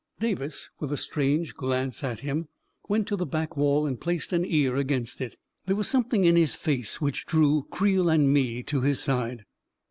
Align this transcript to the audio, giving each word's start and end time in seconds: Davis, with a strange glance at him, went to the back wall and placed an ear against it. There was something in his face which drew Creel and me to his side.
Davis, 0.19 0.71
with 0.79 0.91
a 0.91 0.97
strange 0.97 1.53
glance 1.53 2.03
at 2.03 2.21
him, 2.21 2.47
went 2.89 3.07
to 3.07 3.15
the 3.15 3.23
back 3.23 3.55
wall 3.55 3.85
and 3.85 4.01
placed 4.01 4.33
an 4.33 4.43
ear 4.43 4.75
against 4.75 5.21
it. 5.21 5.37
There 5.67 5.75
was 5.75 5.87
something 5.87 6.25
in 6.25 6.35
his 6.35 6.55
face 6.55 6.99
which 6.99 7.27
drew 7.27 7.67
Creel 7.69 8.09
and 8.09 8.33
me 8.33 8.63
to 8.63 8.81
his 8.81 8.99
side. 8.99 9.45